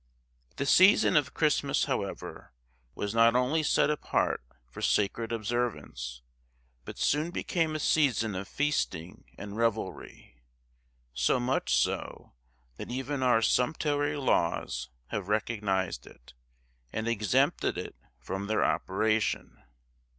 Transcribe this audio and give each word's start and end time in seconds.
The 0.55 0.65
season 0.65 1.15
of 1.15 1.35
Christmas, 1.35 1.83
however, 1.85 2.53
was 2.95 3.13
not 3.13 3.35
only 3.35 3.61
set 3.61 3.91
apart 3.91 4.41
for 4.67 4.81
sacred 4.81 5.31
observance, 5.31 6.23
but 6.85 6.97
soon 6.97 7.29
became 7.29 7.75
a 7.75 7.79
season 7.79 8.33
of 8.33 8.47
feasting 8.47 9.25
and 9.37 9.55
revelry; 9.55 10.41
so 11.13 11.39
much 11.39 11.75
so, 11.75 12.33
that 12.77 12.89
even 12.89 13.21
our 13.21 13.43
sumptuary 13.43 14.15
laws 14.17 14.89
have 15.09 15.27
recognised 15.27 16.07
it, 16.07 16.33
and 16.91 17.07
exempted 17.07 17.77
it 17.77 17.95
from 18.17 18.47
their 18.47 18.65
operation. 18.65 19.61